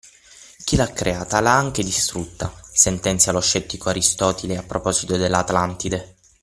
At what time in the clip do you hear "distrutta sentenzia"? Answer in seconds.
1.83-3.31